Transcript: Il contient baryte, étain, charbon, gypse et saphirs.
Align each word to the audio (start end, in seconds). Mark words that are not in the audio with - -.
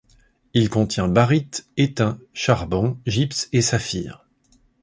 Il 0.55 0.71
contient 0.71 1.07
baryte, 1.07 1.67
étain, 1.77 2.17
charbon, 2.33 2.99
gypse 3.05 3.49
et 3.53 3.61
saphirs. 3.61 4.25